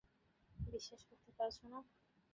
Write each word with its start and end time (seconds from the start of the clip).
বিশ্বাস 0.67 1.01
করতে 1.09 1.31
পারছ 1.37 1.57
না? 1.63 1.79